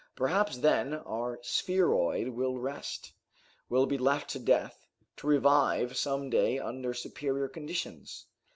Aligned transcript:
Perhaps 0.15 0.57
then, 0.57 0.95
our 0.95 1.37
spheroid 1.43 2.29
will 2.29 2.57
rest 2.57 3.13
will 3.69 3.85
be 3.85 3.99
left 3.99 4.31
to 4.31 4.39
death 4.39 4.87
to 5.17 5.27
revive 5.27 5.95
some 5.95 6.27
day 6.27 6.57
under 6.57 6.91
superior 6.91 7.47
conditions! 7.47 8.25